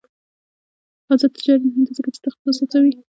[1.11, 2.93] آزاد تجارت مهم دی ځکه چې تخصص هڅوي.